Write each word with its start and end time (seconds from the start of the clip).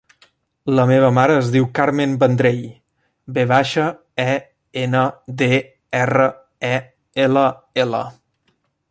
La 0.77 0.83
meva 0.91 1.09
mare 1.15 1.33
es 1.41 1.49
diu 1.55 1.65
Carmen 1.79 2.15
Vendrell: 2.23 2.63
ve 3.35 3.43
baixa, 3.51 3.85
e, 4.23 4.37
ena, 4.85 5.03
de, 5.43 5.51
erra, 6.03 6.27
e, 6.71 6.75
ela, 7.27 7.45
ela. 7.85 8.01